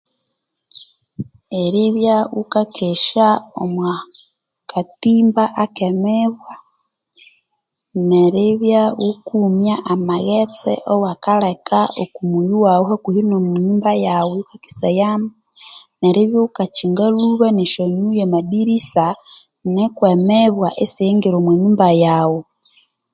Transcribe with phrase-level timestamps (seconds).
[1.61, 3.29] Eribya ghuka kesya
[3.63, 3.93] omwa
[4.71, 6.53] katimba ak'emibwa
[8.09, 15.29] neribya ghukumya amaghetse awakaleka, okulhuyi lhwaghu, hakuhi nomunyumba yaghu eyaghukakesayamu
[15.99, 19.05] neribya ghukakyinga lhuba nesyo nyuyi na madirisa
[19.73, 22.41] nuko emibwa isiyingira omwa nyumba yaghu